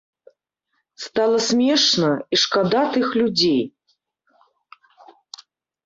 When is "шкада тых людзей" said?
2.47-3.63